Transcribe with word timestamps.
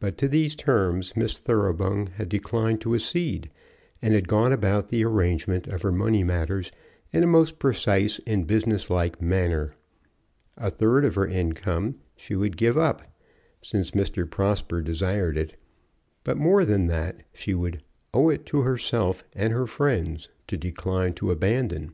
But 0.00 0.16
to 0.16 0.28
these 0.28 0.56
terms 0.56 1.14
Miss 1.14 1.36
Thoroughbung 1.36 2.06
had 2.16 2.30
declined 2.30 2.80
to 2.80 2.94
accede, 2.94 3.50
and 4.00 4.14
had 4.14 4.26
gone 4.26 4.50
about 4.50 4.88
the 4.88 5.04
arrangement 5.04 5.66
of 5.66 5.82
her 5.82 5.92
money 5.92 6.24
matters 6.24 6.72
in 7.12 7.22
a 7.22 7.26
most 7.26 7.58
precise 7.58 8.18
and 8.26 8.46
business 8.46 8.88
like 8.88 9.20
manner. 9.20 9.74
A 10.56 10.70
third 10.70 11.04
of 11.04 11.16
her 11.16 11.26
income 11.26 11.96
she 12.16 12.34
would 12.34 12.56
give 12.56 12.78
up, 12.78 13.02
since 13.60 13.90
Mr. 13.90 14.24
Prosper 14.30 14.80
desired 14.80 15.36
it; 15.36 15.56
but 16.24 16.38
more 16.38 16.64
than 16.64 16.86
that 16.86 17.22
she 17.34 17.52
"would 17.52 17.82
owe 18.14 18.30
it 18.30 18.46
to 18.46 18.62
herself 18.62 19.22
and 19.34 19.52
her 19.52 19.66
friends 19.66 20.30
to 20.46 20.56
decline 20.56 21.12
to 21.12 21.30
abandon." 21.30 21.92